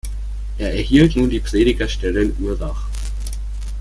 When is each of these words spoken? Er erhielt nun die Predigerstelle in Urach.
Er 0.57 0.73
erhielt 0.73 1.15
nun 1.15 1.29
die 1.29 1.39
Predigerstelle 1.41 2.23
in 2.23 2.35
Urach. 2.43 2.87